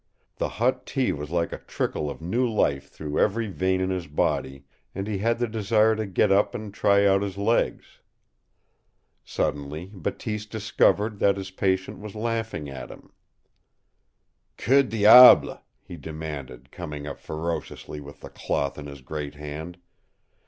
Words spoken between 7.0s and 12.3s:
out his legs. Suddenly Bateese discovered that his patient was